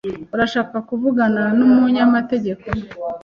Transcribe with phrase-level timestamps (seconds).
[0.33, 2.65] Urashaka kuvugana numunyamategeko?